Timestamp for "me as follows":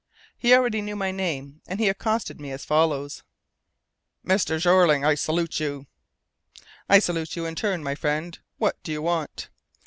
2.41-3.21